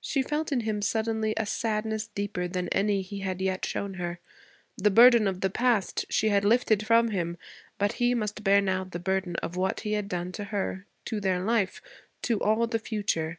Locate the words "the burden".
4.76-5.28, 8.82-9.36